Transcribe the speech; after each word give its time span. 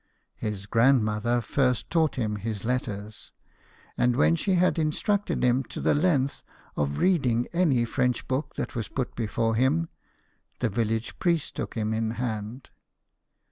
His 0.35 0.65
grand 0.65 1.05
mother 1.05 1.41
first 1.41 1.91
taught 1.91 2.15
him 2.15 2.37
his 2.37 2.65
letters; 2.65 3.31
and 3.95 4.15
when 4.15 4.35
she 4.35 4.55
had 4.55 4.79
instructed 4.79 5.43
him 5.43 5.61
to 5.65 5.79
the 5.79 5.93
length 5.93 6.41
of 6.75 6.97
reading 6.97 7.45
any 7.53 7.85
French 7.85 8.27
book 8.27 8.55
that 8.55 8.73
was 8.73 8.87
put 8.87 9.13
before 9.13 9.53
him, 9.53 9.89
the 10.59 10.69
village 10.69 11.19
priest 11.19 11.55
took 11.55 11.75
him 11.75 11.93
in 11.93 12.09
hand. 12.17 12.71